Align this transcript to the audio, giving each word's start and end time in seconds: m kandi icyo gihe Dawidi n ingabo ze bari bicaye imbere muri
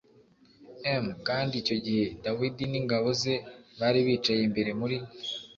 m 1.03 1.05
kandi 1.27 1.53
icyo 1.61 1.75
gihe 1.85 2.05
Dawidi 2.25 2.63
n 2.67 2.73
ingabo 2.79 3.07
ze 3.21 3.35
bari 3.79 3.99
bicaye 4.07 4.41
imbere 4.47 4.71
muri 4.79 4.97